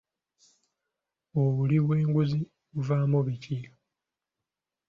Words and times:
Obuli 1.41 1.77
bw'enguzi 1.85 2.39
buvaamu 2.73 3.19
biki? 3.27 3.57